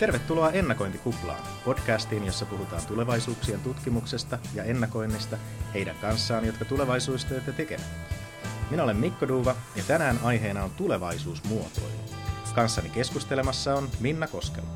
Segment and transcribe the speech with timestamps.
[0.00, 5.38] Tervetuloa Ennakointikuplaan, podcastiin, jossa puhutaan tulevaisuuksien tutkimuksesta ja ennakoinnista
[5.74, 7.86] heidän kanssaan, jotka tulevaisuustyötä tekevät.
[8.70, 12.00] Minä olen Mikko Duuva ja tänään aiheena on tulevaisuusmuotoilu.
[12.54, 14.66] Kanssani keskustelemassa on Minna Koskela.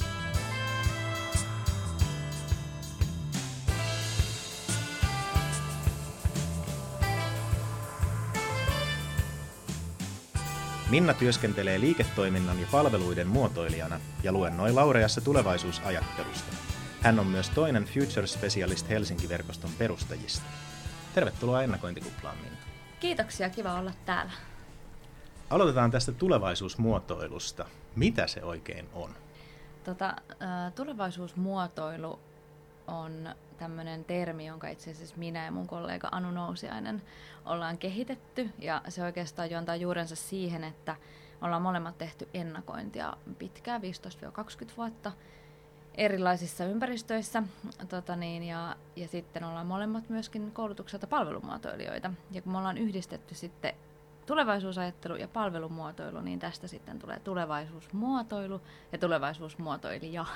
[10.95, 16.57] Minna työskentelee liiketoiminnan ja palveluiden muotoilijana ja luennoi Laureassa tulevaisuusajattelusta.
[17.01, 20.47] Hän on myös toinen Future Specialist Helsinki-verkoston perustajista.
[21.15, 22.59] Tervetuloa ennakointikuplaan, Minna.
[23.01, 24.33] Kiitoksia, kiva olla täällä.
[25.51, 27.67] Aloitetaan tästä tulevaisuusmuotoilusta.
[27.97, 29.11] Mitä se oikein on?
[29.85, 30.17] Tota,
[30.75, 32.19] tulevaisuusmuotoilu
[32.87, 37.03] on tämmöinen termi, jonka itse asiassa minä ja mun kollega Anu Nousiainen
[37.45, 38.51] ollaan kehitetty.
[38.59, 40.97] Ja se oikeastaan juontaa juurensa siihen, että
[41.43, 43.85] ollaan molemmat tehty ennakointia pitkään, 15-20
[44.77, 45.13] vuotta
[45.95, 47.43] erilaisissa ympäristöissä.
[47.89, 52.11] Tota niin, ja, ja sitten ollaan molemmat myöskin koulutukselta palvelumuotoilijoita.
[52.31, 53.75] Ja kun me ollaan yhdistetty sitten
[54.27, 58.61] tulevaisuusajattelu ja palvelumuotoilu, niin tästä sitten tulee tulevaisuusmuotoilu
[58.93, 60.27] ja tulevaisuusmuotoilija.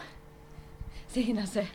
[1.14, 1.68] Siinä se.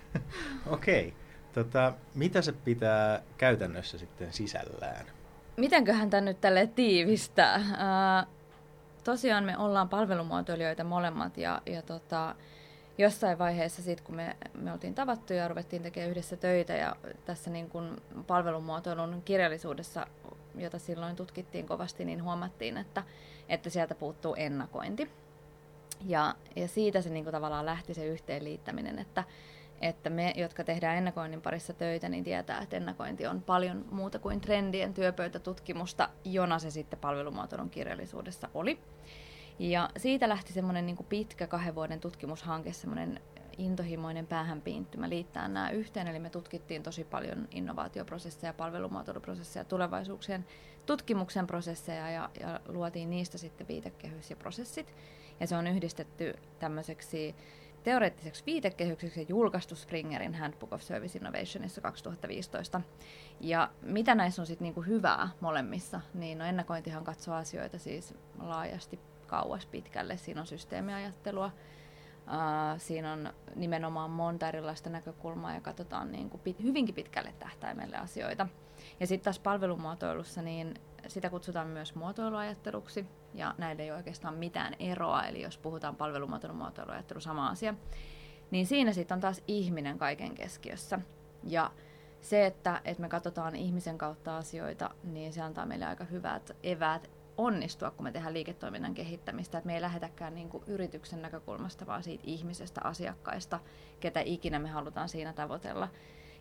[0.67, 1.07] Okei.
[1.07, 1.22] Okay.
[1.53, 5.05] Tota, mitä se pitää käytännössä sitten sisällään?
[5.57, 7.61] Mitenköhän tämä nyt tälle tiivistää?
[7.77, 8.25] Ää,
[9.03, 12.35] tosiaan me ollaan palvelumuotoilijoita molemmat ja, ja tota,
[12.97, 17.49] jossain vaiheessa sitten, kun me, me oltiin tavattu ja ruvettiin tekemään yhdessä töitä ja tässä
[17.49, 20.07] niin kun palvelumuotoilun kirjallisuudessa,
[20.55, 23.03] jota silloin tutkittiin kovasti, niin huomattiin, että,
[23.49, 25.09] että sieltä puuttuu ennakointi.
[26.05, 29.23] Ja, ja siitä se niin kuin tavallaan lähti se yhteenliittäminen, että,
[29.83, 34.41] että me, jotka tehdään ennakoinnin parissa töitä, niin tietää, että ennakointi on paljon muuta kuin
[34.41, 38.79] trendien työpöytätutkimusta, jona se sitten palvelumuotoilun kirjallisuudessa oli.
[39.59, 43.19] Ja siitä lähti semmoinen niin pitkä kahden vuoden tutkimushanke, semmoinen
[43.57, 46.07] intohimoinen päähänpiinttymä liittää nämä yhteen.
[46.07, 50.45] Eli me tutkittiin tosi paljon innovaatioprosesseja, palvelumuotoiluprosesseja, tulevaisuuksien
[50.85, 54.93] tutkimuksen prosesseja ja, ja luotiin niistä sitten viitekehys ja prosessit.
[55.39, 57.35] Ja se on yhdistetty tämmöiseksi
[57.83, 62.81] teoreettiseksi viitekehykseksi ja julkaistu Springerin Handbook of Service Innovationissa 2015.
[63.39, 68.99] Ja mitä näissä on sitten niinku hyvää molemmissa, niin no ennakointihan katsoo asioita siis laajasti
[69.27, 70.17] kauas pitkälle.
[70.17, 71.51] Siinä on systeemiajattelua,
[72.27, 77.97] Uh, siinä on nimenomaan monta erilaista näkökulmaa ja katsotaan niin kuin pit, hyvinkin pitkälle tähtäimelle
[77.97, 78.47] asioita.
[78.99, 80.73] Ja sitten taas palvelumuotoilussa, niin
[81.07, 86.53] sitä kutsutaan myös muotoiluajatteluksi, ja näillä ei ole oikeastaan mitään eroa, eli jos puhutaan palvelumuotoilu,
[86.53, 87.73] muotoiluajattelu, sama asia,
[88.51, 90.99] niin siinä sitten on taas ihminen kaiken keskiössä.
[91.43, 91.71] Ja
[92.21, 97.09] se, että, että me katsotaan ihmisen kautta asioita, niin se antaa meille aika hyvät eväät
[97.37, 99.57] onnistua, kun me tehdään liiketoiminnan kehittämistä.
[99.57, 103.59] Että me ei lähdetäkään niin kuin yrityksen näkökulmasta, vaan siitä ihmisestä, asiakkaista,
[103.99, 105.89] ketä ikinä me halutaan siinä tavoitella.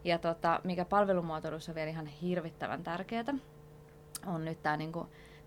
[0.05, 3.35] Ja tota, mikä palvelumuotoilussa on vielä ihan hirvittävän tärkeää,
[4.27, 4.93] on nyt tämä niin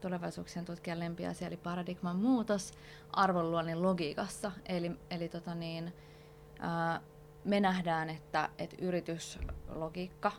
[0.01, 2.73] tulevaisuuksien tutkijan lempiasia, eli paradigman muutos
[3.11, 4.51] arvonluonnin logiikassa.
[4.65, 5.93] Eli, eli tota niin,
[6.59, 7.01] ää,
[7.45, 10.31] me nähdään, että, että yrityslogiikka,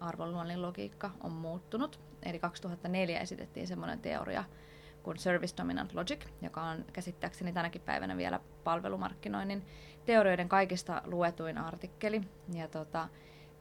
[0.00, 2.00] arvonluonnin logiikka on muuttunut.
[2.22, 4.44] Eli 2004 esitettiin semmoinen teoria
[5.02, 9.66] kuin Service Dominant Logic, joka on käsittääkseni tänäkin päivänä vielä palvelumarkkinoinnin
[10.04, 12.20] teorioiden kaikista luetuin artikkeli.
[12.54, 13.08] Ja tota,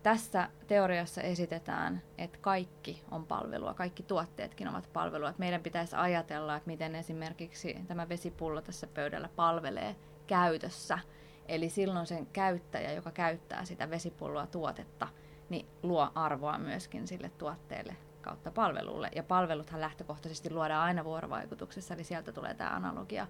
[0.05, 5.29] tässä teoriassa esitetään, että kaikki on palvelua, kaikki tuotteetkin ovat palvelua.
[5.29, 9.95] Että meidän pitäisi ajatella, että miten esimerkiksi tämä vesipullo tässä pöydällä palvelee
[10.27, 10.99] käytössä.
[11.47, 15.07] Eli silloin sen käyttäjä, joka käyttää sitä vesipulloa tuotetta,
[15.49, 19.09] niin luo arvoa myöskin sille tuotteelle kautta palvelulle.
[19.15, 23.27] Ja palveluthan lähtökohtaisesti luodaan aina vuorovaikutuksessa, eli sieltä tulee tämä analogia,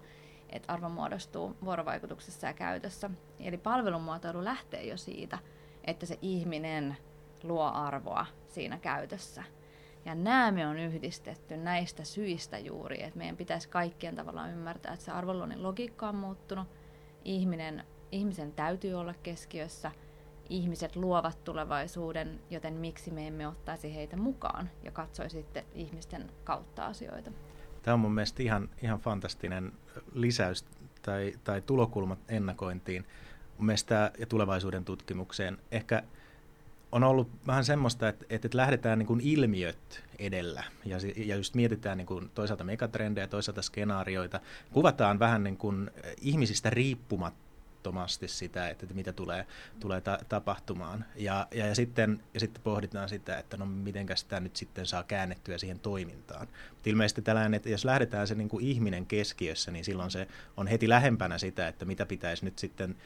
[0.48, 3.10] että arvo muodostuu vuorovaikutuksessa ja käytössä.
[3.40, 5.38] Eli palvelumuotoilu lähtee jo siitä,
[5.86, 6.96] että se ihminen
[7.42, 9.42] luo arvoa siinä käytössä.
[10.04, 15.04] Ja nämä me on yhdistetty näistä syistä juuri, että meidän pitäisi kaikkien tavallaan ymmärtää, että
[15.04, 16.68] se arvonluonnin logiikka on muuttunut,
[17.24, 19.92] ihminen, ihmisen täytyy olla keskiössä,
[20.48, 26.86] ihmiset luovat tulevaisuuden, joten miksi me emme ottaisi heitä mukaan ja katsoisi sitten ihmisten kautta
[26.86, 27.30] asioita.
[27.82, 29.72] Tämä on mun mielestä ihan, ihan fantastinen
[30.12, 30.64] lisäys
[31.02, 33.06] tai, tai tulokulma ennakointiin
[33.64, 35.58] mielestä, ja tulevaisuuden tutkimukseen.
[35.70, 36.02] Ehkä
[36.92, 41.98] on ollut vähän semmoista, että, että lähdetään niin kuin ilmiöt edellä ja, ja just mietitään
[41.98, 44.40] niin kuin toisaalta megatrendejä, toisaalta skenaarioita.
[44.72, 49.46] Kuvataan vähän niin kuin ihmisistä riippumattomasti sitä, että mitä tulee,
[49.80, 51.04] tulee ta- tapahtumaan.
[51.16, 55.02] Ja, ja, ja, sitten, ja sitten pohditaan sitä, että no miten sitä nyt sitten saa
[55.02, 56.48] käännettyä siihen toimintaan.
[56.70, 60.66] Mutta ilmeisesti tällainen, että jos lähdetään se niin kuin ihminen keskiössä, niin silloin se on
[60.66, 62.96] heti lähempänä sitä, että mitä pitäisi nyt sitten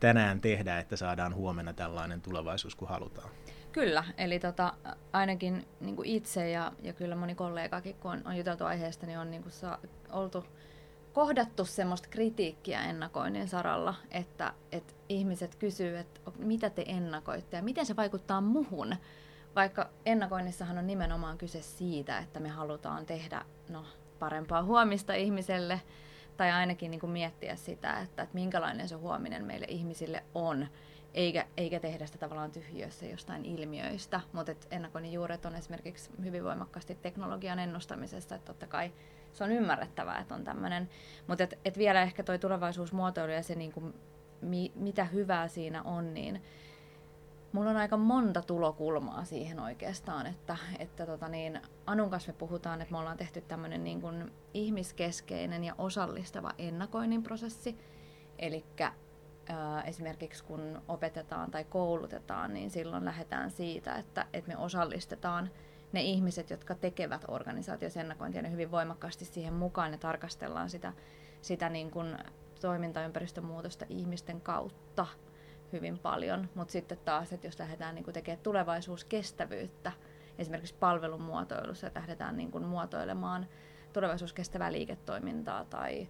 [0.00, 3.30] tänään tehdä, että saadaan huomenna tällainen tulevaisuus kuin halutaan.
[3.72, 4.72] Kyllä, eli tota,
[5.12, 9.18] ainakin niin kuin itse ja, ja kyllä moni kollegakin, kun on, on juteltu aiheesta, niin
[9.18, 9.78] on niin kuin saa,
[10.12, 10.44] oltu
[11.12, 17.86] kohdattu semmoista kritiikkiä ennakoinnin saralla, että, että ihmiset kysyy, että mitä te ennakoitte ja miten
[17.86, 18.96] se vaikuttaa muhun.
[19.56, 23.84] Vaikka ennakoinnissahan on nimenomaan kyse siitä, että me halutaan tehdä no,
[24.18, 25.80] parempaa huomista ihmiselle,
[26.40, 30.66] tai ainakin niin kuin miettiä sitä, että, että minkälainen se huominen meille ihmisille on,
[31.14, 34.20] eikä, eikä tehdä sitä tavallaan tyhjössä jostain ilmiöistä.
[34.32, 38.92] Mutta ennakoinnin juuret on esimerkiksi hyvin voimakkaasti teknologian ennustamisesta, että totta kai
[39.32, 40.88] se on ymmärrettävää, että on tämmöinen.
[41.26, 43.94] Mutta et, et vielä ehkä tuo tulevaisuusmuotoilu ja se, niin kuin,
[44.40, 46.42] mi, mitä hyvää siinä on, niin
[47.52, 52.80] mulla on aika monta tulokulmaa siihen oikeastaan, että, että tota niin, Anun kanssa me puhutaan,
[52.80, 57.78] että me ollaan tehty tämmöinen niin kuin ihmiskeskeinen ja osallistava ennakoinnin prosessi,
[58.38, 58.64] eli
[59.84, 65.50] esimerkiksi kun opetetaan tai koulutetaan, niin silloin lähdetään siitä, että, että me osallistetaan
[65.92, 70.92] ne ihmiset, jotka tekevät organisaatiossa ennakointia, ne hyvin voimakkaasti siihen mukaan ja tarkastellaan sitä,
[71.42, 72.18] sitä niin kuin
[72.60, 75.06] toimintaympäristön muutosta ihmisten kautta
[75.72, 76.48] hyvin paljon.
[76.54, 79.92] Mutta sitten taas, että jos lähdetään niin tekemään tulevaisuuskestävyyttä,
[80.38, 83.46] esimerkiksi palvelun muotoilussa, että lähdetään niin kuin muotoilemaan
[83.92, 86.08] tulevaisuuskestävää liiketoimintaa tai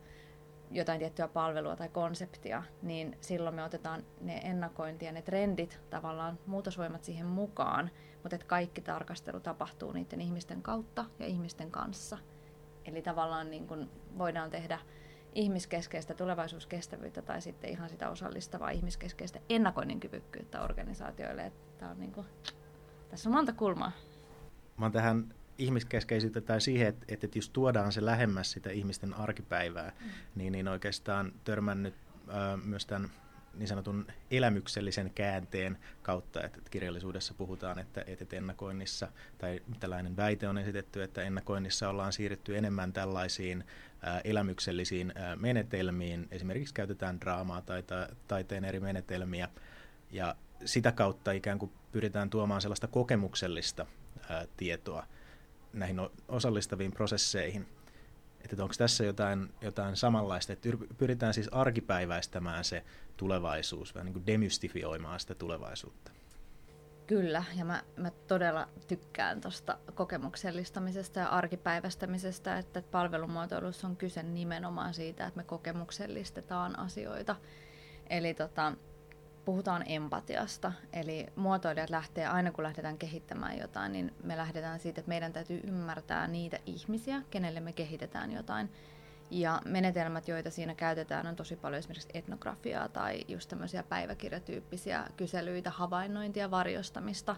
[0.71, 6.39] jotain tiettyä palvelua tai konseptia, niin silloin me otetaan ne ennakointi ja ne trendit, tavallaan
[6.47, 7.91] muutosvoimat siihen mukaan,
[8.23, 12.19] mutta että kaikki tarkastelu tapahtuu niiden ihmisten kautta ja ihmisten kanssa.
[12.85, 14.79] Eli tavallaan niin kuin voidaan tehdä
[15.35, 21.47] ihmiskeskeistä tulevaisuuskestävyyttä tai sitten ihan sitä osallistavaa ihmiskeskeistä ennakoinnin kyvykkyyttä organisaatioille.
[21.47, 22.27] Että on niin kuin,
[23.09, 23.93] tässä on monta kulmaa.
[24.77, 29.93] Mä oon tähän ihmiskeskeisyyttä tai siihen, että, että jos tuodaan se lähemmäs sitä ihmisten arkipäivää,
[30.00, 30.11] mm.
[30.35, 31.94] niin, niin oikeastaan törmännyt
[32.29, 33.11] äh, myös tämän
[33.55, 39.08] niin sanotun elämyksellisen käänteen kautta, että kirjallisuudessa puhutaan, että, että ennakoinnissa,
[39.38, 43.64] tai tällainen väite on esitetty, että ennakoinnissa ollaan siirretty enemmän tällaisiin
[44.25, 49.49] elämyksellisiin menetelmiin, esimerkiksi käytetään draamaa tai ta, taiteen eri menetelmiä,
[50.11, 53.87] ja sitä kautta ikään kuin pyritään tuomaan sellaista kokemuksellista
[54.56, 55.06] tietoa
[55.73, 57.67] näihin osallistaviin prosesseihin.
[58.45, 62.85] Että onko tässä jotain, jotain samanlaista, että pyritään siis arkipäiväistämään se
[63.17, 66.13] tulevaisuus, vähän niin kuin demystifioimaan sitä tulevaisuutta.
[67.07, 74.95] Kyllä, ja mä, mä todella tykkään tuosta kokemuksellistamisesta ja arkipäivästämisestä, että palvelumuotoilussa on kyse nimenomaan
[74.95, 77.37] siitä, että me kokemuksellistetaan asioita.
[78.11, 78.73] Eli tota,
[79.45, 85.09] puhutaan empatiasta, eli muotoilijat lähtee, aina kun lähdetään kehittämään jotain, niin me lähdetään siitä, että
[85.09, 88.71] meidän täytyy ymmärtää niitä ihmisiä, kenelle me kehitetään jotain.
[89.31, 95.71] Ja menetelmät, joita siinä käytetään, on tosi paljon esimerkiksi etnografiaa tai just tämmöisiä päiväkirjatyyppisiä kyselyitä,
[95.71, 97.37] havainnointia, varjostamista.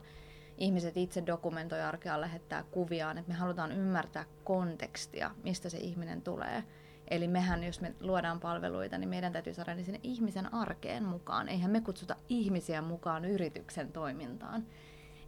[0.59, 6.65] Ihmiset itse dokumentoi arkea, lähettää kuviaan, että me halutaan ymmärtää kontekstia, mistä se ihminen tulee.
[7.13, 11.49] Eli mehän, jos me luodaan palveluita, niin meidän täytyy saada ne sinne ihmisen arkeen mukaan.
[11.49, 14.67] Eihän me kutsuta ihmisiä mukaan yrityksen toimintaan.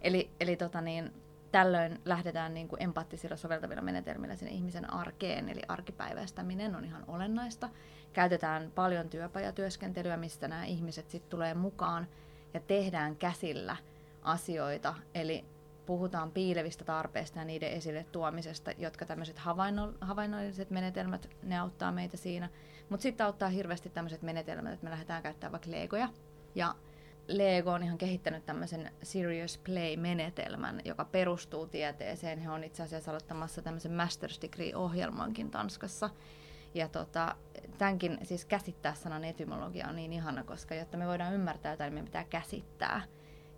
[0.01, 1.13] Eli, eli tota niin,
[1.53, 7.69] tällöin lähdetään niin kuin empaattisilla soveltavilla menetelmillä sinne ihmisen arkeen, eli arkipäiväistäminen on ihan olennaista.
[8.13, 12.07] Käytetään paljon työpajatyöskentelyä, mistä nämä ihmiset sitten tulee mukaan
[12.55, 13.77] ja tehdään käsillä
[14.23, 15.45] asioita, eli
[15.87, 19.39] puhutaan piilevistä tarpeista ja niiden esille tuomisesta, jotka tämmöiset
[20.01, 22.49] havainnolliset menetelmät, ne auttaa meitä siinä.
[22.89, 26.09] Mutta sitten auttaa hirveästi tämmöiset menetelmät, että me lähdetään käyttämään vaikka legoja.
[26.55, 26.75] Ja
[27.29, 32.39] Lego on ihan kehittänyt tämmöisen Serious Play-menetelmän, joka perustuu tieteeseen.
[32.39, 36.11] He on itse asiassa aloittamassa tämmöisen Master's Degree-ohjelmankin Tanskassa.
[36.75, 37.35] Ja tota,
[37.79, 41.95] tämänkin siis käsittää sanan etymologia on niin ihana, koska jotta me voidaan ymmärtää jotain, niin
[41.95, 43.03] meidän pitää käsittää.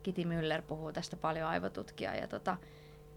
[0.07, 2.15] Kitty Müller puhuu tästä paljon aivotutkija.
[2.15, 2.57] Ja tota,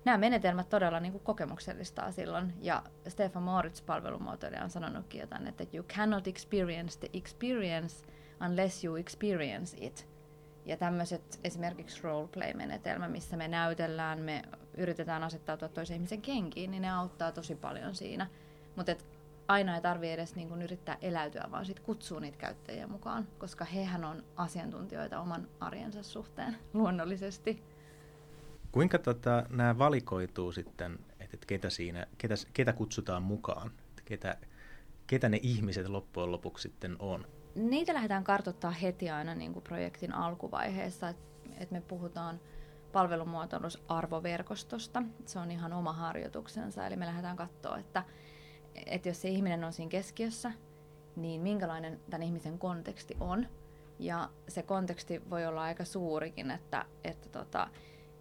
[0.05, 2.53] nämä menetelmät todella niin kuin kokemuksellistaa silloin.
[2.61, 8.05] Ja Stefan Moritz palvelumuotoilija on sanonutkin jotain, että you cannot experience the experience
[8.45, 10.07] unless you experience it.
[10.65, 14.41] Ja tämmöiset esimerkiksi roleplay-menetelmä, missä me näytellään, me
[14.77, 18.27] yritetään asettautua toisen ihmisen kenkiin, niin ne auttaa tosi paljon siinä.
[18.75, 18.95] Mutta
[19.49, 23.65] aina ei tarvitse edes niin kun yrittää eläytyä, vaan sit kutsuu niitä käyttäjiä mukaan, koska
[23.65, 27.63] hehän on asiantuntijoita oman arjensa suhteen luonnollisesti.
[28.71, 34.37] Kuinka tota, nämä valikoituu sitten, että et ketä, siinä, ketä, ketä kutsutaan mukaan, että ketä,
[35.07, 37.27] ketä ne ihmiset loppujen lopuksi sitten on?
[37.55, 41.25] niitä lähdetään kartoittaa heti aina niin kuin projektin alkuvaiheessa, että
[41.57, 42.39] et me puhutaan
[42.91, 45.03] palvelumuotoilusarvoverkostosta.
[45.25, 48.03] Se on ihan oma harjoituksensa, eli me lähdetään katsoa, että,
[48.85, 50.51] että jos se ihminen on siinä keskiössä,
[51.15, 53.47] niin minkälainen tämän ihmisen konteksti on.
[53.99, 57.67] Ja se konteksti voi olla aika suurikin, että, että tota,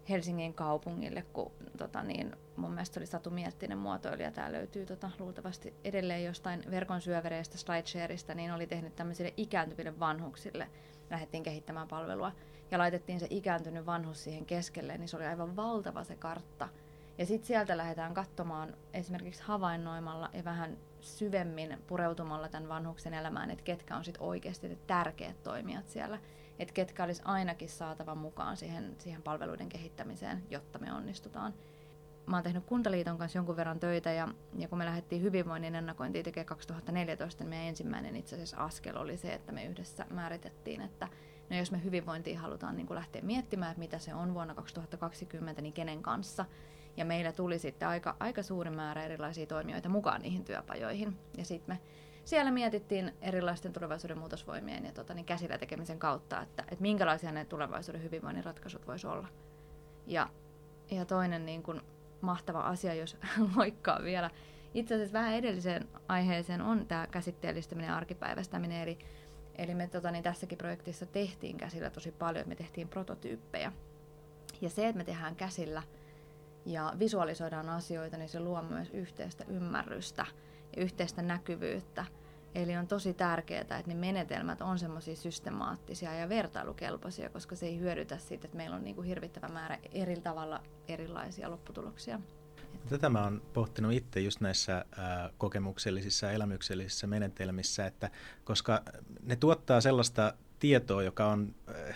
[0.09, 5.73] Helsingin kaupungille, kun tota, niin, mun mielestä oli Satu Miettinen muotoilija, tämä löytyy tota, luultavasti
[5.83, 10.67] edelleen jostain verkon syövereistä, SlideShareista, niin oli tehnyt tämmöisille ikääntyville vanhuksille,
[11.09, 12.31] lähdettiin kehittämään palvelua,
[12.71, 16.69] ja laitettiin se ikääntynyt vanhus siihen keskelle, niin se oli aivan valtava se kartta.
[17.19, 23.63] Ja sitten sieltä lähdetään katsomaan esimerkiksi havainnoimalla ja vähän syvemmin pureutumalla tämän vanhuksen elämään, että
[23.63, 26.19] ketkä on sitten oikeasti tärkeät toimijat siellä
[26.59, 31.53] että ketkä olisi ainakin saatava mukaan siihen, siihen palveluiden kehittämiseen, jotta me onnistutaan.
[32.25, 36.25] Mä oon tehnyt Kuntaliiton kanssa jonkun verran töitä ja, ja kun me lähdettiin hyvinvoinnin ennakointiin
[36.25, 41.07] tekemään 2014, niin meidän ensimmäinen itse asiassa askel oli se, että me yhdessä määritettiin, että
[41.49, 45.73] no jos me hyvinvointiin halutaan niin lähteä miettimään, että mitä se on vuonna 2020, niin
[45.73, 46.45] kenen kanssa.
[46.99, 51.17] Ja meillä tuli sitten aika, aika suuri määrä erilaisia toimijoita mukaan niihin työpajoihin.
[51.37, 51.79] Ja sitten me
[52.25, 57.45] siellä mietittiin erilaisten tulevaisuuden muutosvoimien ja tota, niin käsillä tekemisen kautta, että, että minkälaisia ne
[57.45, 59.27] tulevaisuuden hyvinvoinnin ratkaisut voisi olla.
[60.07, 60.29] Ja,
[60.91, 61.81] ja toinen niin kuin,
[62.21, 63.17] mahtava asia, jos
[63.55, 64.29] loikkaa vielä,
[64.73, 68.97] itse asiassa vähän edelliseen aiheeseen on tämä käsitteellistäminen ja arkipäivästäminen, eli
[69.55, 73.71] Eli me tota, niin tässäkin projektissa tehtiin käsillä tosi paljon, me tehtiin prototyyppejä.
[74.61, 75.83] Ja se, että me tehdään käsillä
[76.69, 80.25] ja visualisoidaan asioita, niin se luo myös yhteistä ymmärrystä
[80.75, 82.05] ja yhteistä näkyvyyttä.
[82.55, 87.79] Eli on tosi tärkeää, että ne menetelmät on semmoisia systemaattisia ja vertailukelpoisia, koska se ei
[87.79, 92.19] hyödytä siitä, että meillä on niin kuin hirvittävä määrä eri tavalla erilaisia lopputuloksia.
[92.89, 98.09] Tätä mä oon pohtinut itse just näissä ää, kokemuksellisissa ja elämyksellisissä menetelmissä, että
[98.43, 98.83] koska
[99.23, 101.95] ne tuottaa sellaista tietoa, joka on äh,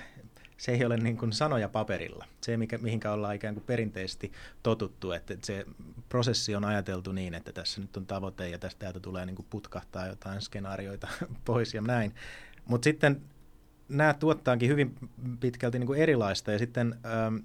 [0.57, 2.25] se ei ole niin kuin sanoja paperilla.
[2.41, 4.31] Se, mikä, mihinkä ollaan ikään kuin perinteisesti
[4.63, 5.65] totuttu, että se
[6.09, 9.47] prosessi on ajateltu niin, että tässä nyt on tavoite ja tästä täältä tulee niin kuin
[9.49, 11.07] putkahtaa jotain skenaarioita
[11.45, 12.15] pois ja näin.
[12.65, 13.21] Mutta sitten
[13.89, 14.95] nämä tuottaankin hyvin
[15.39, 17.35] pitkälti niin kuin erilaista ja sitten ähm,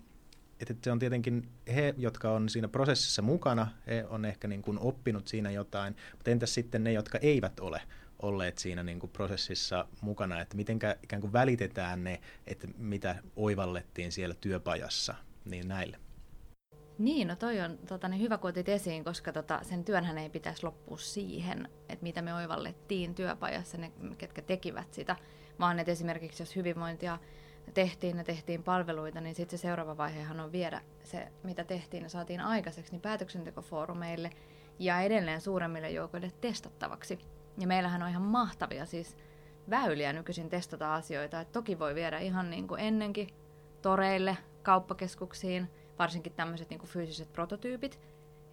[0.60, 4.78] että se on tietenkin he, jotka on siinä prosessissa mukana, he on ehkä niin kuin
[4.78, 7.82] oppinut siinä jotain, mutta entäs sitten ne, jotka eivät ole
[8.22, 14.12] olleet siinä niin kuin prosessissa mukana, että miten ikään kuin välitetään ne, että mitä oivallettiin
[14.12, 15.98] siellä työpajassa, niin näille.
[16.98, 20.30] Niin, no toi on tota, niin hyvä, kun otit esiin, koska tota, sen työnhän ei
[20.30, 25.16] pitäisi loppua siihen, että mitä me oivallettiin työpajassa, ne ketkä tekivät sitä,
[25.60, 27.18] vaan että esimerkiksi jos hyvinvointia
[27.75, 32.08] tehtiin ja tehtiin palveluita, niin sitten se seuraava vaihehan on viedä se, mitä tehtiin ja
[32.08, 34.30] saatiin aikaiseksi, niin päätöksentekofoorumeille
[34.78, 37.18] ja edelleen suuremmille joukoille testattavaksi.
[37.58, 39.16] Ja meillähän on ihan mahtavia siis
[39.70, 41.40] väyliä nykyisin testata asioita.
[41.40, 43.28] Et toki voi viedä ihan niin kuin ennenkin
[43.82, 48.00] toreille, kauppakeskuksiin, varsinkin tämmöiset niin kuin fyysiset prototyypit.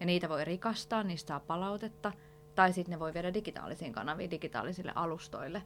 [0.00, 2.12] Ja niitä voi rikastaa, niistä saa palautetta.
[2.54, 5.62] Tai sitten ne voi viedä digitaalisiin kanaviin, digitaalisille alustoille.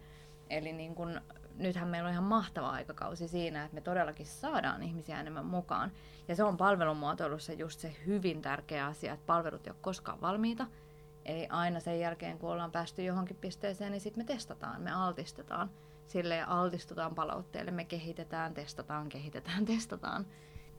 [0.51, 1.21] Eli niin kun,
[1.57, 5.93] nythän meillä on ihan mahtava aikakausi siinä, että me todellakin saadaan ihmisiä enemmän mukaan.
[6.29, 10.67] Ja se on palvelumuotoilussa just se hyvin tärkeä asia, että palvelut ei ole koskaan valmiita–
[11.25, 15.71] Eli aina sen jälkeen, kun ollaan päästy johonkin pisteeseen, niin sitten me testataan, me altistetaan
[16.07, 17.71] sille ja altistutaan palautteelle.
[17.71, 20.27] Me kehitetään, testataan, kehitetään, testataan.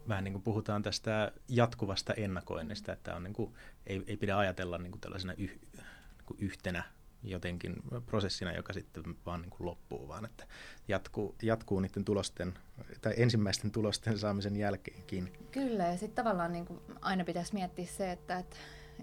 [0.08, 3.54] Vähän niin kuin puhutaan tästä jatkuvasta ennakoinnista, että on niin kuin,
[3.88, 6.84] ei, ei pidä ajatella niin kuin tällaisena yh, niin kuin yhtenä
[7.24, 10.48] jotenkin prosessina, joka sitten vaan niin kuin loppuu, vaan että
[10.88, 12.54] jatkuu, jatkuu niiden tulosten
[13.02, 15.34] tai ensimmäisten tulosten saamisen jälkeenkin.
[15.52, 18.56] Kyllä, ja sitten tavallaan niin kuin aina pitäisi miettiä se, että, että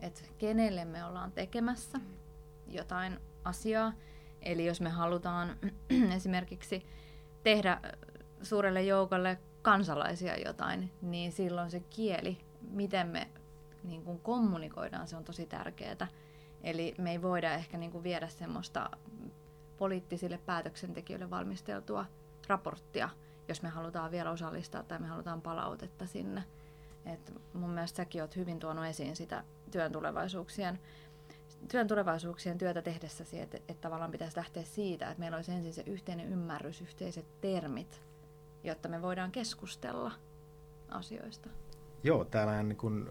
[0.02, 2.00] että kenelle me ollaan tekemässä
[2.66, 3.92] jotain asiaa.
[4.42, 5.56] Eli jos me halutaan
[6.16, 6.86] esimerkiksi
[7.42, 7.80] tehdä
[8.42, 12.38] suurelle joukolle kansalaisia jotain, niin silloin se kieli,
[12.70, 13.28] miten me
[13.84, 16.08] niin kuin kommunikoidaan, se on tosi tärkeää.
[16.62, 18.90] Eli me ei voida ehkä niin kuin viedä semmoista
[19.78, 22.06] poliittisille päätöksentekijöille valmisteltua
[22.48, 23.08] raporttia,
[23.48, 26.44] jos me halutaan vielä osallistaa tai me halutaan palautetta sinne.
[27.06, 30.78] Et mun mielestä säkin oot hyvin tuonut esiin sitä työn tulevaisuuksien,
[31.70, 35.82] työn tulevaisuuksien työtä tehdessäsi, että, että tavallaan pitäisi lähteä siitä, että meillä olisi ensin se
[35.86, 38.02] yhteinen ymmärrys, yhteiset termit,
[38.64, 40.12] jotta me voidaan keskustella
[40.88, 41.48] asioista.
[42.02, 43.10] Joo, täällä on niin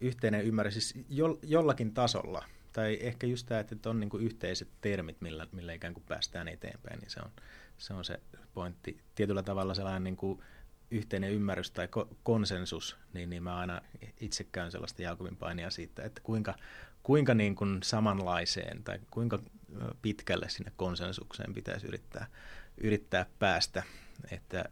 [0.00, 4.68] yhteinen ymmärrys siis jo, jollakin tasolla, tai ehkä just tämä, että on niin kuin yhteiset
[4.80, 7.30] termit, millä, millä ikään kuin päästään eteenpäin, niin se on
[7.80, 8.20] se, on se
[8.54, 9.00] pointti.
[9.14, 10.40] Tietyllä tavalla sellainen niin kuin
[10.90, 13.80] yhteinen ymmärrys tai ko- konsensus, niin, niin mä aina
[14.20, 16.54] itse käyn sellaista Jaakobin painia siitä, että kuinka,
[17.02, 19.38] kuinka niin kuin samanlaiseen tai kuinka
[20.02, 22.26] pitkälle sinne konsensukseen pitäisi yrittää,
[22.78, 23.82] yrittää päästä.
[24.30, 24.64] Että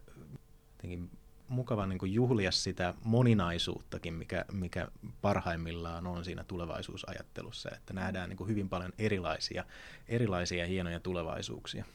[0.71, 1.09] jotenkin
[1.47, 4.87] mukava niin kuin juhlia sitä moninaisuuttakin, mikä, mikä
[5.21, 9.65] parhaimmillaan on siinä tulevaisuusajattelussa, että nähdään niin kuin hyvin paljon erilaisia,
[10.07, 11.85] erilaisia hienoja tulevaisuuksia.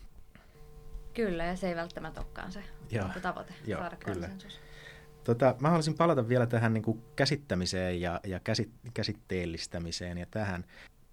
[1.14, 3.08] Kyllä, ja se ei välttämättä olekaan se Joo.
[3.22, 4.28] tavoite, Joo, saada kyllä.
[4.28, 4.60] konsensus.
[5.24, 10.64] Tota, mä haluaisin palata vielä tähän niin kuin käsittämiseen ja, ja käsit, käsitteellistämiseen ja tähän,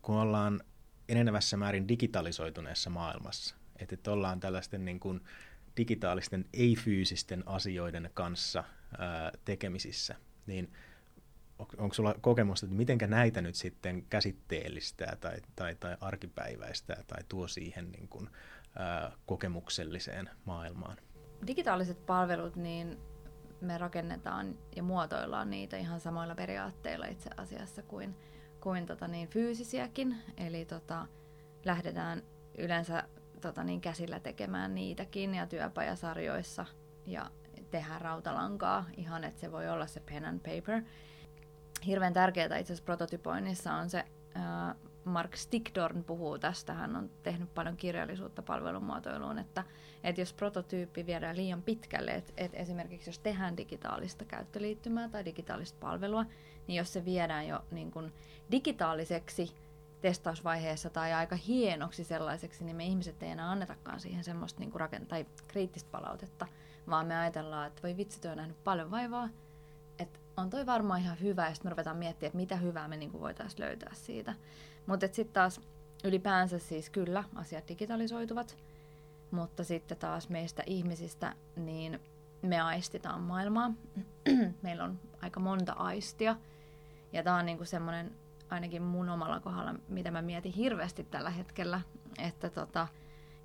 [0.01, 0.61] kun ollaan
[1.09, 3.55] enenevässä määrin digitalisoituneessa maailmassa.
[3.79, 5.21] Että, että ollaan tällaisten niin kuin
[5.77, 8.63] digitaalisten ei-fyysisten asioiden kanssa
[8.97, 10.15] ää, tekemisissä,
[10.45, 10.71] niin
[11.59, 17.23] on, onko sulla kokemusta, että miten näitä nyt sitten käsitteellistää tai, tai, tai arkipäiväistää tai
[17.29, 18.29] tuo siihen niin kuin,
[19.25, 20.97] kokemukselliseen maailmaan?
[21.47, 22.99] Digitaaliset palvelut, niin
[23.61, 28.15] me rakennetaan ja muotoillaan niitä ihan samoilla periaatteilla itse asiassa kuin,
[28.61, 30.17] kuin tota niin, fyysisiäkin.
[30.37, 31.07] Eli tota,
[31.65, 32.23] lähdetään
[32.57, 33.03] yleensä
[33.41, 36.65] tota niin, käsillä tekemään niitäkin ja työpajasarjoissa
[37.05, 37.31] ja
[37.71, 40.83] tehdään rautalankaa ihan, että se voi olla se pen and paper.
[41.85, 44.75] Hirveän tärkeää itse asiassa prototypoinnissa on se, ää,
[45.05, 49.63] Mark Stickdorn puhuu tästä, hän on tehnyt paljon kirjallisuutta palvelumuotoiluun, että,
[50.03, 55.77] että jos prototyyppi viedään liian pitkälle, että, että esimerkiksi jos tehdään digitaalista käyttöliittymää tai digitaalista
[55.79, 56.25] palvelua,
[56.67, 58.13] niin jos se viedään jo niin kuin
[58.51, 59.55] digitaaliseksi
[60.01, 64.81] testausvaiheessa tai aika hienoksi sellaiseksi, niin me ihmiset ei enää annetakaan siihen semmoista niin kuin
[64.81, 66.47] rakent- tai kriittistä palautetta,
[66.89, 69.29] vaan me ajatellaan, että voi vitsi, on nähnyt paljon vaivaa,
[69.99, 72.97] että on toi varmaan ihan hyvä, ja sitten me ruvetaan miettimään, että mitä hyvää me
[72.97, 74.35] niin voitaisiin löytää siitä.
[74.85, 75.61] Mutta sitten taas
[76.03, 78.57] ylipäänsä siis kyllä asiat digitalisoituvat,
[79.31, 81.99] mutta sitten taas meistä ihmisistä, niin
[82.41, 83.73] me aistitaan maailmaa.
[84.61, 86.35] Meillä on aika monta aistia.
[87.13, 88.11] Ja tämä on niinku semmoinen,
[88.49, 91.81] ainakin mun omalla kohdalla, mitä mä mietin hirveästi tällä hetkellä,
[92.17, 92.87] että, tota,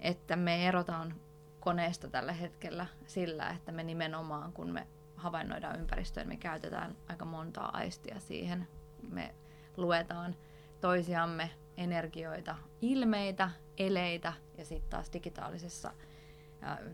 [0.01, 1.15] että me erotaan
[1.61, 7.25] koneesta tällä hetkellä sillä, että me nimenomaan, kun me havainnoidaan ympäristöä, niin me käytetään aika
[7.25, 8.69] montaa aistia siihen.
[9.09, 9.35] Me
[9.77, 10.37] luetaan
[10.81, 15.93] toisiamme energioita, ilmeitä, eleitä ja sitten taas digitaalisessa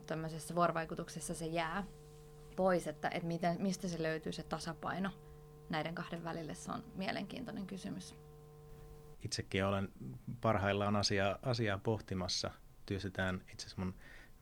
[0.06, 1.84] tämmöisessä vuorovaikutuksessa se jää
[2.56, 5.10] pois, että, että miten, mistä se löytyy se tasapaino
[5.70, 8.14] näiden kahden välille, se on mielenkiintoinen kysymys.
[9.22, 9.88] Itsekin olen
[10.40, 12.50] parhaillaan asiaa, asiaa pohtimassa.
[12.86, 13.94] Työstetään itse asiassa mun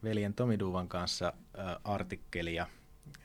[0.03, 2.67] veljen Tomi Duvan kanssa äh, artikkelia,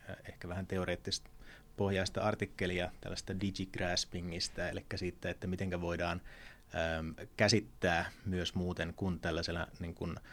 [0.10, 1.30] äh, ehkä vähän teoreettista
[1.78, 6.22] pohjaista artikkelia tällaista digigraspingista, eli siitä, että miten voidaan
[6.76, 10.24] ähm, käsittää myös muuten kuin tällaisella niin kuin, äh,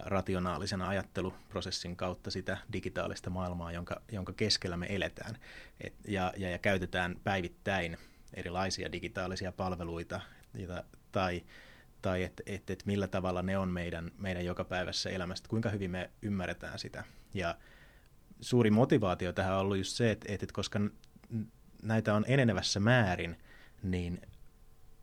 [0.00, 5.38] rationaalisena ajatteluprosessin kautta sitä digitaalista maailmaa, jonka, jonka keskellä me eletään.
[5.80, 7.98] Et, ja, ja, ja käytetään päivittäin
[8.34, 10.20] erilaisia digitaalisia palveluita
[10.54, 11.42] jota, tai
[12.02, 16.10] tai että et, et millä tavalla ne on meidän, meidän jokapäiväisessä elämässä, kuinka hyvin me
[16.22, 17.04] ymmärretään sitä.
[17.34, 17.54] Ja
[18.42, 20.80] suuri motivaatio tähän on ollut just se, että, että koska
[21.82, 23.36] näitä on enenevässä määrin,
[23.82, 24.20] niin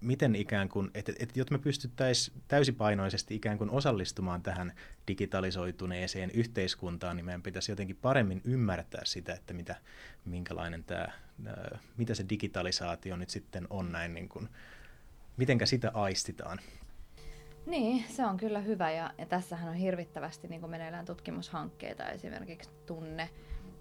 [0.02, 4.74] miten ikään kuin, että, että jotta me pystyttäisiin täysipainoisesti ikään kuin osallistumaan tähän
[5.08, 9.76] digitalisoituneeseen yhteiskuntaan, niin meidän pitäisi jotenkin paremmin ymmärtää sitä, että mitä,
[10.26, 11.08] minkälainen tämä,
[11.98, 14.50] mitä se digitalisaatio nyt sitten on näin, niin kuin,
[15.38, 16.60] mitenkä sitä aistitaan.
[17.70, 23.30] Niin, se on kyllä hyvä ja, ja tässähän on hirvittävästi niin meneillään tutkimushankkeita esimerkiksi tunne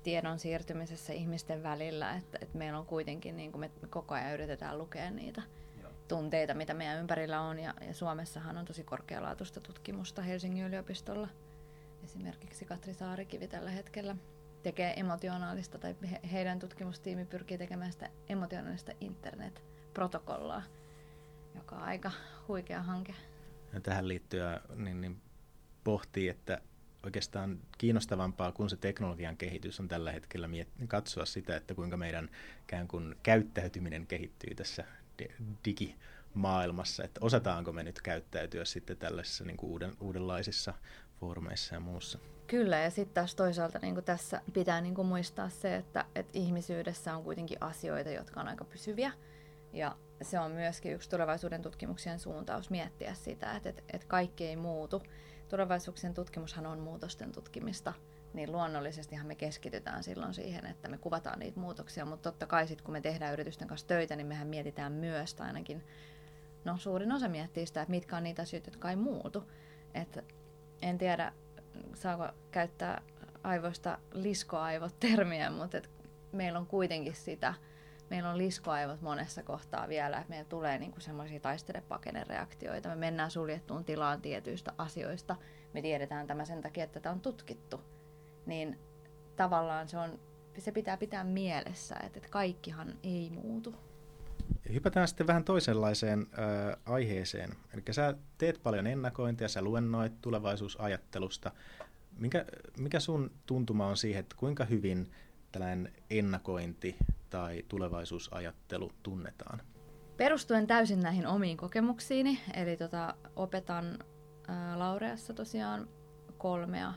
[0.03, 4.33] tiedon siirtymisessä ihmisten välillä, että, että meillä on kuitenkin, niin kuin me, me koko ajan
[4.35, 5.43] yritetään lukea niitä
[5.83, 5.91] Joo.
[6.09, 11.29] tunteita, mitä meidän ympärillä on ja, ja Suomessahan on tosi korkealaatuista tutkimusta Helsingin yliopistolla.
[12.05, 14.17] Esimerkiksi Katri Saarikivi tällä hetkellä
[14.63, 20.63] tekee emotionaalista, tai he, heidän tutkimustiimi pyrkii tekemään sitä emotionaalista internet-protokollaa,
[21.55, 22.11] joka on aika
[22.49, 23.15] huikea hanke
[23.83, 25.21] tähän liittyen niin, niin
[25.85, 26.61] pohtii, että
[27.03, 32.31] oikeastaan kiinnostavampaa kuin se teknologian kehitys on tällä hetkellä miet- katsoa sitä, että kuinka meidän
[32.63, 34.85] ikään kuin käyttäytyminen kehittyy tässä
[35.65, 40.75] digimaailmassa, että osataanko me nyt käyttäytyä sitten tällaisissa niin kuin uuden, uudenlaisissa
[41.21, 42.19] foorumeissa ja muussa.
[42.47, 47.25] Kyllä, ja sitten taas toisaalta niin tässä pitää niin muistaa se, että, että ihmisyydessä on
[47.25, 49.13] kuitenkin asioita, jotka on aika pysyviä,
[49.73, 54.57] ja se on myöskin yksi tulevaisuuden tutkimuksien suuntaus miettiä sitä, että, että, että kaikki ei
[54.57, 55.03] muutu.
[55.49, 57.93] Tulevaisuuksien tutkimushan on muutosten tutkimista,
[58.33, 62.85] niin luonnollisestihan me keskitytään silloin siihen, että me kuvataan niitä muutoksia, mutta totta kai sitten
[62.85, 65.85] kun me tehdään yritysten kanssa töitä, niin mehän mietitään myös, tai ainakin
[66.65, 69.45] no, suurin osa miettii sitä, että mitkä on niitä asioita, jotka ei muutu.
[69.95, 70.25] Et
[70.83, 71.33] en tiedä,
[71.95, 73.03] saako käyttää
[73.43, 75.91] aivoista liskoaivot-termiä, mutta et
[76.33, 77.55] meillä on kuitenkin sitä
[78.11, 82.89] meillä on liskoaivot monessa kohtaa vielä, että meillä tulee niinku semmoisia taistelepakenereaktioita.
[82.89, 85.37] Me mennään suljettuun tilaan tietyistä asioista.
[85.75, 87.81] Me tiedetään tämä sen takia, että tätä on tutkittu.
[88.47, 88.79] Niin
[89.37, 90.19] tavallaan se, on,
[90.59, 93.75] se pitää pitää mielessä, että, että kaikkihan ei muutu.
[94.73, 97.51] Hypätään sitten vähän toisenlaiseen äh, aiheeseen.
[97.75, 101.53] Eli sä teet paljon ennakointia, sä luennoit tulevaisuusajattelusta.
[102.19, 102.45] Mikä,
[102.79, 105.11] mikä sun tuntuma on siihen, että kuinka hyvin
[105.53, 106.97] tällainen ennakointi
[107.31, 109.61] tai tulevaisuusajattelu tunnetaan?
[110.17, 113.99] Perustuen täysin näihin omiin kokemuksiini, eli tota, opetan
[114.49, 115.89] ää, Laureassa tosiaan
[116.39, 116.95] kolmea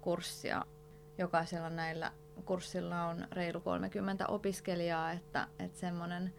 [0.00, 0.64] kurssia.
[1.18, 2.12] Jokaisella näillä
[2.44, 6.34] kurssilla on reilu 30 opiskelijaa, että, että semmoinen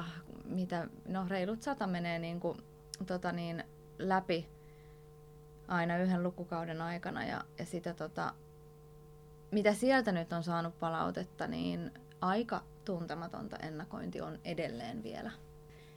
[0.00, 0.04] 100-100,
[0.44, 2.58] mitä, no reilut 100 menee niin kuin,
[3.06, 3.64] tota niin,
[3.98, 4.48] läpi
[5.68, 8.34] aina yhden lukukauden aikana ja, ja sitä tota,
[9.52, 15.30] mitä sieltä nyt on saanut palautetta, niin aika tuntematonta ennakointi on edelleen vielä.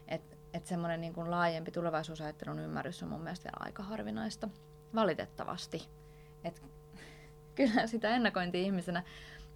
[0.08, 4.50] Että et semmoinen niin kuin laajempi tulevaisuusajattelun ymmärrys on mun mielestä vielä aika harvinaista,
[4.96, 5.90] valitettavasti.
[6.44, 6.62] Et
[7.56, 9.04] kyllä sitä ennakointia ihmisenä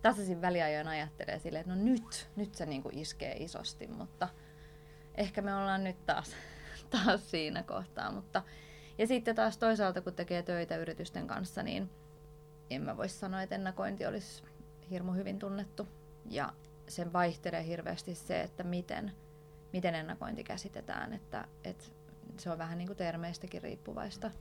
[0.01, 4.29] tasaisin väliajoin ajattelee silleen, että no nyt, nyt se niin kuin iskee isosti, mutta
[5.15, 6.35] ehkä me ollaan nyt taas,
[7.05, 8.11] taas siinä kohtaa.
[8.11, 8.43] Mutta,
[8.97, 11.89] ja sitten taas toisaalta, kun tekee töitä yritysten kanssa, niin
[12.69, 14.43] en mä voi sanoa, että ennakointi olisi
[14.89, 15.87] hirmu hyvin tunnettu.
[16.25, 16.53] Ja
[16.87, 19.11] sen vaihtelee hirveästi se, että miten,
[19.73, 21.85] miten ennakointi käsitetään, että, että
[22.37, 24.31] se on vähän niin kuin termeistäkin riippuvaista.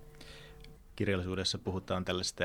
[0.96, 2.44] Kirjallisuudessa puhutaan tällaista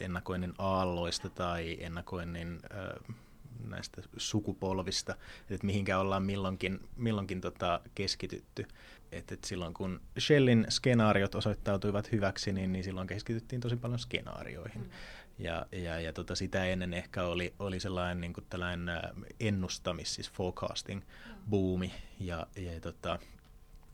[0.00, 3.16] ennakoinnin aalloista tai ennakoinnin äh,
[3.64, 5.16] näistä sukupolvista,
[5.50, 8.66] että mihinkä ollaan milloinkin, milloinkin tota keskitytty.
[9.12, 14.82] Et, et silloin kun Shellin skenaariot osoittautuivat hyväksi, niin, niin silloin keskityttiin tosi paljon skenaarioihin.
[14.82, 14.90] Mm.
[15.38, 19.00] Ja, ja, ja tota, sitä ennen ehkä oli, oli sellainen niin kuin tällainen
[19.40, 21.02] ennustamis, siis forecasting
[21.50, 21.92] buumi.
[22.20, 23.18] Ja, ja tota,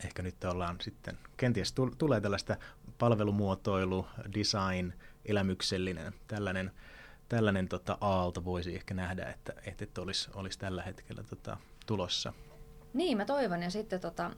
[0.03, 2.57] ehkä nyt ollaan sitten, kenties tulee tällaista
[2.97, 4.93] palvelumuotoilu, design,
[5.25, 6.71] elämyksellinen, tällainen,
[7.29, 12.33] tällainen tota, aalto voisi ehkä nähdä, että, että olisi, olisi tällä hetkellä tota, tulossa.
[12.93, 13.63] Niin, mä toivon.
[13.63, 14.31] Ja sitten tota,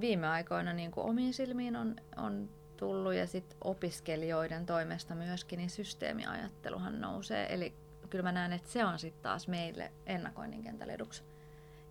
[0.00, 5.70] viime aikoina niin kuin omiin silmiin on, on tullut ja sitten opiskelijoiden toimesta myöskin, niin
[5.70, 7.54] systeemiajatteluhan nousee.
[7.54, 7.74] Eli
[8.10, 11.24] kyllä mä näen, että se on sitten taas meille ennakoinnin kentällä eduksi.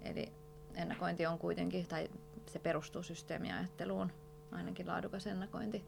[0.02, 0.34] Eli
[0.76, 2.10] ennakointi on kuitenkin, tai
[2.46, 4.12] se perustuu systeemiajatteluun,
[4.52, 5.86] ainakin laadukas ennakointi.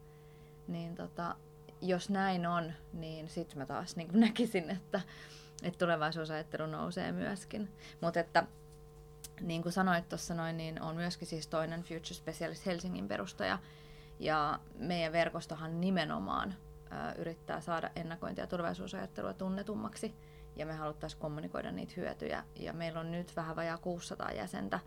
[0.68, 1.36] Niin tota,
[1.82, 5.02] jos näin on, niin sitten mä taas niin näkisin, että,
[5.64, 7.70] että tulevaisuusajattelu nousee myöskin.
[8.02, 8.44] Mutta että
[9.42, 13.60] niin kuin sanoit tuossa noin, niin on myöskin siis toinen Future Specialist Helsingin perustaja,
[14.20, 16.56] ja meidän verkostohan nimenomaan
[16.92, 20.16] ö, yrittää saada ennakointia ja turvallisuusajattelua tunnetummaksi.
[20.56, 22.44] Ja me haluttaisiin kommunikoida niitä hyötyjä.
[22.56, 24.80] Ja meillä on nyt vähän vajaa 600 jäsentä.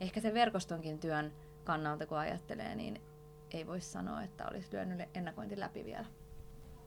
[0.00, 1.32] Ehkä se verkostonkin työn
[1.64, 3.00] kannalta, kun ajattelee, niin
[3.50, 6.06] ei voi sanoa, että olisi lyönyt ennakointi läpi vielä.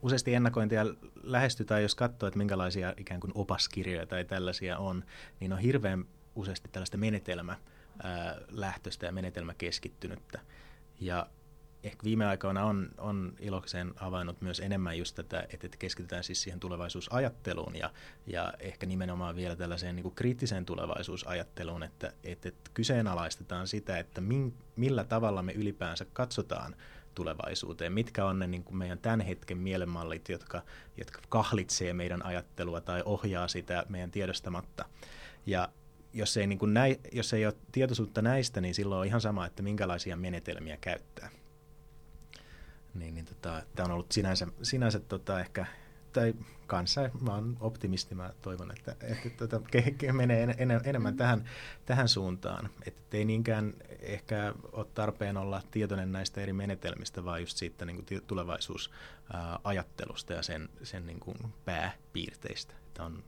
[0.02, 0.86] Useasti ennakointia
[1.24, 5.04] lähestytään, jos katsoo, että minkälaisia ikään kuin opaskirjoja tai tällaisia on,
[5.40, 6.06] niin on hirveän
[6.36, 7.56] useasti tällaista menetelmä
[8.50, 10.40] lähtöistä ja menetelmäkeskittynyttä.
[11.00, 11.28] Ja
[11.84, 16.60] ehkä viime aikoina on, on ilokseen havainnut myös enemmän just tätä, että keskitytään siis siihen
[16.60, 17.92] tulevaisuusajatteluun ja,
[18.28, 24.22] ja ehkä nimenomaan vielä tällaiseen niin kuin kriittiseen tulevaisuusajatteluun, että, että, että kyseenalaistetaan sitä, että
[24.22, 26.76] min, millä tavalla me ylipäänsä katsotaan
[27.18, 30.62] tulevaisuuteen, mitkä on ne niin kuin meidän tämän hetken mielenmallit, jotka,
[30.98, 34.86] jotka kahlitsee meidän ajattelua tai ohjaa sitä meidän tiedostamatta.
[35.46, 35.70] Ja
[36.14, 39.46] jos ei, niin kuin näi, jos ei ole tietoisuutta näistä, niin silloin on ihan sama,
[39.46, 41.30] että minkälaisia menetelmiä käyttää
[43.00, 45.66] niin, niin tota, tämä on ollut sinänsä, sinänsä tota, ehkä,
[46.14, 46.34] tai
[46.68, 51.14] kanssa, mä oon optimisti, mä toivon, että, että tota, ke, ke, menee en, en, enemmän
[51.14, 51.18] mm.
[51.18, 51.46] tähän,
[51.86, 52.70] tähän suuntaan.
[52.86, 57.96] Että ei niinkään ehkä ole tarpeen olla tietoinen näistä eri menetelmistä, vaan just siitä niin
[57.96, 62.74] kuin tulevaisuusajattelusta ja sen, sen niin kuin pääpiirteistä.
[62.88, 63.24] Että on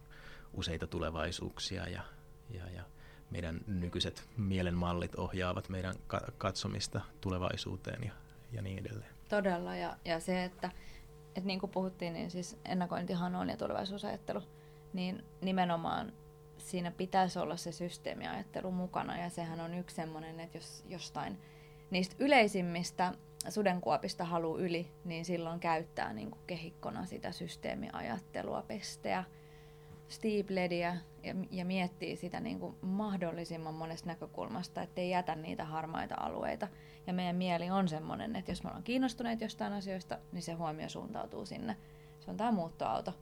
[0.53, 2.01] useita tulevaisuuksia ja,
[2.49, 2.83] ja, ja
[3.31, 5.95] meidän nykyiset mielenmallit ohjaavat meidän
[6.37, 8.11] katsomista tulevaisuuteen ja,
[8.51, 9.11] ja niin edelleen.
[9.29, 10.71] Todella, ja, ja se, että,
[11.35, 14.41] että niin kuin puhuttiin, niin siis ennakointihan on ja tulevaisuusajattelu,
[14.93, 16.13] niin nimenomaan
[16.69, 21.37] siinä pitäisi olla se systeemiajattelu mukana, ja sehän on yksi semmoinen, että jos jostain
[21.91, 23.13] niistä yleisimmistä
[23.49, 29.23] sudenkuopista halu yli, niin silloin käyttää niin kuin kehikkona sitä systeemiajattelua, pesteä,
[30.07, 36.67] steeplediä ja, ja miettii sitä niin kuin mahdollisimman monesta näkökulmasta, ettei jätä niitä harmaita alueita.
[37.07, 40.89] Ja meidän mieli on semmoinen, että jos me ollaan kiinnostuneet jostain asioista, niin se huomio
[40.89, 41.77] suuntautuu sinne.
[42.19, 43.13] Se on tämä muuttoauto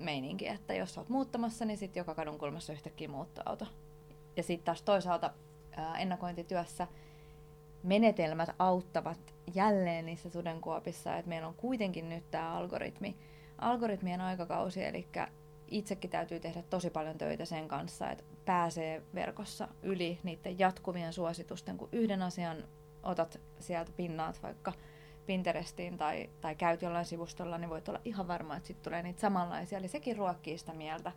[0.00, 3.66] meininki, että jos olet muuttamassa, niin sitten joka kadun kulmassa yhtäkkiä muuttoauto.
[4.36, 5.30] Ja sitten taas toisaalta
[5.76, 6.86] ää, ennakointityössä
[7.82, 13.16] menetelmät auttavat jälleen niissä sudenkuopissa, että meillä on kuitenkin nyt tämä algoritmi,
[13.58, 15.06] algoritmien aikakausi, eli
[15.68, 21.78] itsekin täytyy tehdä tosi paljon töitä sen kanssa, että pääsee verkossa yli niiden jatkuvien suositusten,
[21.78, 22.64] kun yhden asian
[23.02, 24.72] otat sieltä pinnaat vaikka
[25.26, 29.20] Pinterestiin tai, tai käyt jollain sivustolla, niin voit olla ihan varma, että sitten tulee niitä
[29.20, 29.78] samanlaisia.
[29.78, 31.12] Eli sekin ruokkii sitä mieltä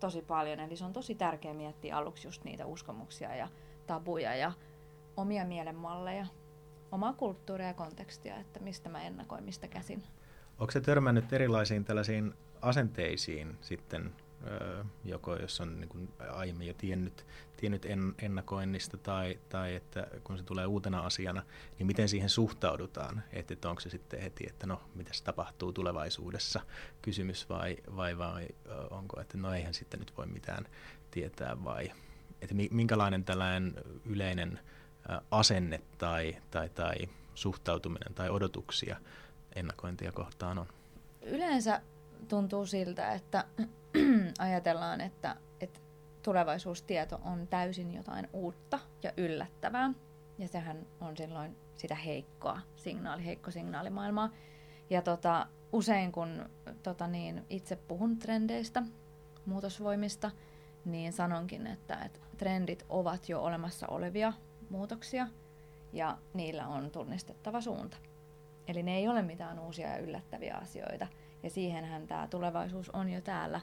[0.00, 0.60] tosi paljon.
[0.60, 3.48] Eli se on tosi tärkeää miettiä aluksi just niitä uskomuksia ja
[3.86, 4.52] tabuja ja
[5.16, 6.26] omia mielenmalleja,
[6.92, 10.02] omaa kulttuuria ja kontekstia, että mistä mä ennakoin, mistä käsin.
[10.58, 14.12] Onko se törmännyt erilaisiin tällaisiin asenteisiin sitten,
[15.04, 20.38] joko jos on niin kuin aiemmin jo tiennyt, tiennyt en, ennakoinnista tai, tai että kun
[20.38, 21.42] se tulee uutena asiana,
[21.78, 23.22] niin miten siihen suhtaudutaan?
[23.32, 26.60] Että, että onko se sitten heti, että no, mitä se tapahtuu tulevaisuudessa
[27.02, 28.48] kysymys vai, vai, vai
[28.90, 30.64] onko, että no eihän sitten nyt voi mitään
[31.10, 31.92] tietää vai
[32.42, 33.74] että minkälainen tällainen
[34.04, 34.60] yleinen
[35.30, 36.94] asenne tai, tai, tai
[37.34, 38.96] suhtautuminen tai odotuksia
[39.54, 40.66] ennakointia kohtaan on?
[41.22, 41.82] Yleensä
[42.28, 43.44] tuntuu siltä, että
[44.38, 45.80] ajatellaan, että, että
[46.22, 49.92] tulevaisuustieto on täysin jotain uutta ja yllättävää.
[50.38, 54.30] Ja sehän on silloin sitä heikkoa signaali, heikko signaalimaailmaa.
[54.90, 56.48] Ja tota, usein kun
[56.82, 58.82] tota niin, itse puhun trendeistä,
[59.46, 60.30] muutosvoimista,
[60.84, 64.32] niin sanonkin, että, että trendit ovat jo olemassa olevia
[64.70, 65.28] muutoksia
[65.92, 67.96] ja niillä on tunnistettava suunta.
[68.68, 71.06] Eli ne ei ole mitään uusia ja yllättäviä asioita.
[71.42, 73.60] Ja siihenhän tämä tulevaisuus on jo täällä.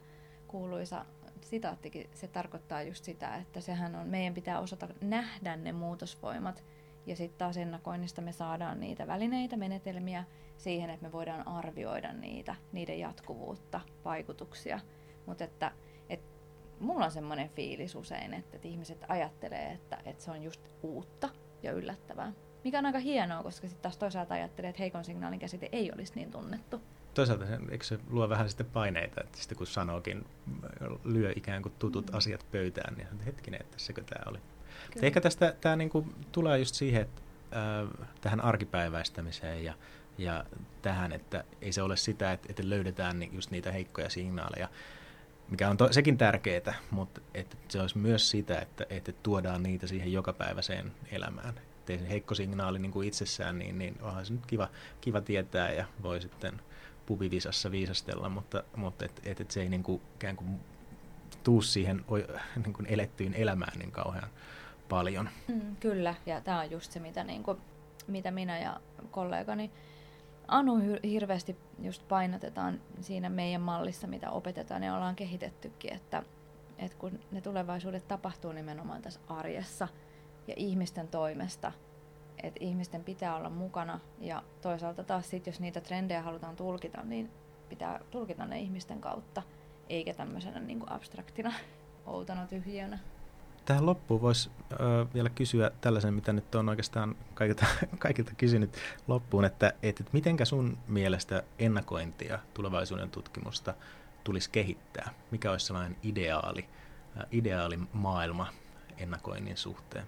[0.55, 1.05] Kuuluisa
[1.41, 6.63] sitaattikin, se tarkoittaa just sitä, että sehän on, meidän pitää osata nähdä ne muutosvoimat.
[7.05, 10.23] Ja sitten taas ennakoinnista me saadaan niitä välineitä, menetelmiä
[10.57, 14.79] siihen, että me voidaan arvioida niitä, niiden jatkuvuutta, vaikutuksia.
[15.25, 15.71] Mutta että,
[16.09, 16.27] että
[16.79, 21.29] mulla on semmoinen fiilis usein, että, että ihmiset ajattelee, että, että se on just uutta
[21.63, 22.33] ja yllättävää.
[22.63, 26.13] Mikä on aika hienoa, koska sitten taas toisaalta ajattelee, että heikon signaalin käsite ei olisi
[26.15, 26.81] niin tunnettu.
[27.15, 30.25] Toisaalta se, eikö se luo vähän sitten paineita, että sitten kun sanookin,
[31.03, 32.17] lyö ikään kuin tutut mm.
[32.17, 34.37] asiat pöytään, niin hetkinen, että tässäkö tämä oli.
[34.93, 35.07] Kyllä.
[35.07, 37.21] Ehkä tästä tämä niinku tulee just siihen, että
[37.55, 39.73] äh, tähän arkipäiväistämiseen ja,
[40.17, 40.45] ja
[40.81, 44.69] tähän, että ei se ole sitä, että, että löydetään just niitä heikkoja signaaleja,
[45.49, 49.87] mikä on to, sekin tärkeää, mutta että se olisi myös sitä, että, että tuodaan niitä
[49.87, 54.69] siihen jokapäiväiseen elämään se heikko signaali niin kuin itsessään, niin, niin onhan se nyt kiva,
[55.01, 56.61] kiva tietää ja voi sitten
[57.05, 60.59] pubivisassa viisastella, mutta, mutta et, et, et se ei niin kuin, ikään kuin
[61.43, 62.05] tuu siihen
[62.63, 64.29] niin kuin elettyyn elämään niin kauhean
[64.89, 65.29] paljon.
[65.47, 67.43] Mm, kyllä, ja tämä on just se, mitä, niin
[68.07, 68.79] mitä minä ja
[69.11, 69.71] kollegani
[70.47, 76.23] Anu hirveästi just painotetaan siinä meidän mallissa, mitä opetetaan ja ollaan kehitettykin, että,
[76.77, 79.87] että kun ne tulevaisuudet tapahtuu nimenomaan tässä arjessa–
[80.47, 81.71] ja ihmisten toimesta.
[82.43, 87.31] Että ihmisten pitää olla mukana ja toisaalta taas sit, jos niitä trendejä halutaan tulkita, niin
[87.69, 89.43] pitää tulkita ne ihmisten kautta,
[89.89, 91.53] eikä tämmöisenä niin kuin abstraktina
[92.05, 92.99] outona tyhjiönä.
[93.65, 94.77] Tähän loppuun voisi äh,
[95.13, 97.65] vielä kysyä tällaisen, mitä nyt on oikeastaan kaikilta,
[97.99, 103.73] kaikilta kysynyt loppuun, että, että mitenkä sun mielestä ennakointia, tulevaisuuden tutkimusta
[104.23, 105.13] tulisi kehittää?
[105.31, 106.65] Mikä olisi sellainen ideaali,
[107.17, 108.47] äh, ideaali maailma
[108.97, 110.05] ennakoinnin suhteen?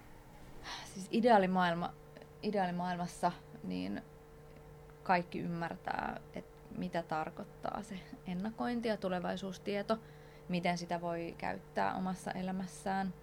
[0.94, 1.92] siis ideaalimaailma,
[2.42, 3.32] ideaalimaailmassa
[3.64, 4.02] niin
[5.02, 7.94] kaikki ymmärtää, että mitä tarkoittaa se
[8.26, 9.98] ennakointi ja tulevaisuustieto,
[10.48, 13.14] miten sitä voi käyttää omassa elämässään.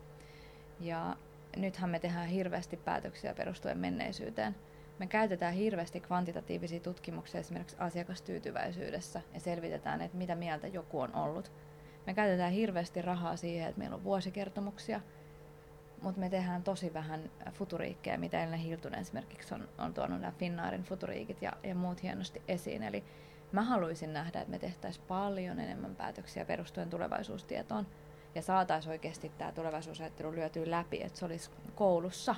[0.80, 1.17] Ja
[1.58, 4.56] nythän me tehdään hirveästi päätöksiä perustuen menneisyyteen.
[4.99, 11.51] Me käytetään hirveästi kvantitatiivisia tutkimuksia esimerkiksi asiakastyytyväisyydessä ja selvitetään, että mitä mieltä joku on ollut.
[12.06, 15.01] Me käytetään hirveästi rahaa siihen, että meillä on vuosikertomuksia–
[16.01, 20.84] mutta me tehdään tosi vähän futuriikkeja, mitä Elina Hiltunen esimerkiksi on, on tuonut nämä Finnaarin
[20.84, 22.84] futuriikit ja, ja muut hienosti esiin.
[22.84, 23.03] Eli
[23.51, 27.88] mä haluaisin nähdä, että me tehtäisiin paljon enemmän päätöksiä perustuen tulevaisuustietoon
[28.36, 32.36] ja saataisiin oikeasti tämä tulevaisuusajattelu lyötyä läpi, että se olisi koulussa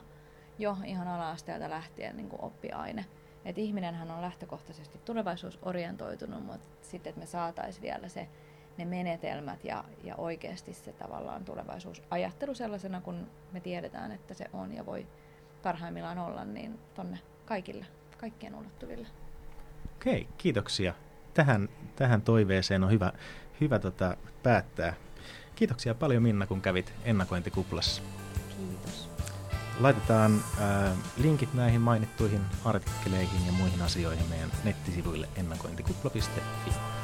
[0.59, 3.05] jo ihan ala-asteelta lähtien niin kuin oppiaine.
[3.45, 8.27] Et ihminenhän on lähtökohtaisesti tulevaisuusorientoitunut, mutta sitten, että me saataisiin vielä se
[8.77, 14.73] ne menetelmät ja, ja oikeasti se tavallaan tulevaisuusajattelu sellaisena, kun me tiedetään, että se on
[14.73, 15.07] ja voi
[15.63, 17.85] parhaimmillaan olla, niin tonne kaikille,
[18.17, 19.07] kaikkien ulottuville.
[19.95, 20.93] Okei, kiitoksia.
[21.33, 23.13] Tähän, tähän toiveeseen on hyvä,
[23.61, 24.93] hyvä tota, päättää.
[25.55, 28.01] Kiitoksia paljon Minna, kun kävit ennakointikuplassa.
[28.57, 29.09] Kiitos.
[29.79, 36.96] Laitetaan äh, linkit näihin mainittuihin artikkeleihin ja muihin asioihin meidän nettisivuille ennakointikupla.fi.